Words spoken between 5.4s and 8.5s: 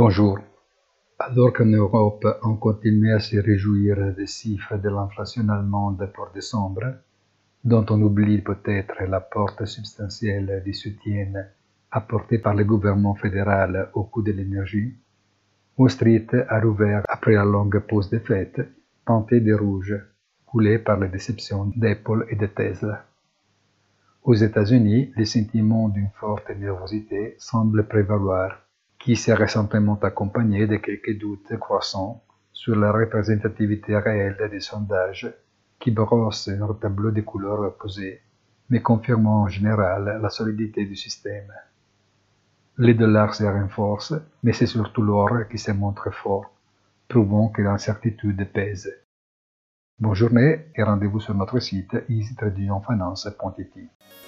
allemande pour décembre, dont on oublie